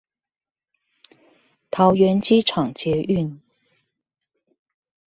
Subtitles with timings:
[1.69, 3.39] 桃園機場捷運